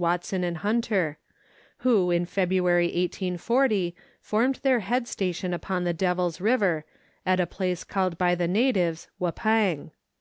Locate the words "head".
4.78-5.08